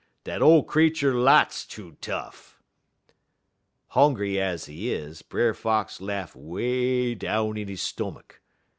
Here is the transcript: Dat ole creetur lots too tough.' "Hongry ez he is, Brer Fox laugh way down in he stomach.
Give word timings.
Dat 0.23 0.41
ole 0.41 0.63
creetur 0.63 1.13
lots 1.13 1.63
too 1.63 1.95
tough.' 2.01 2.59
"Hongry 3.91 4.39
ez 4.39 4.65
he 4.65 4.91
is, 4.91 5.21
Brer 5.21 5.53
Fox 5.53 6.01
laugh 6.01 6.35
way 6.35 7.13
down 7.13 7.55
in 7.55 7.67
he 7.67 7.75
stomach. 7.75 8.41